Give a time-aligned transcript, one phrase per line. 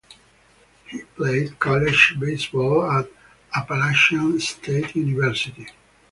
[0.87, 3.05] He played college baseball at
[3.55, 5.67] Appalachian State University.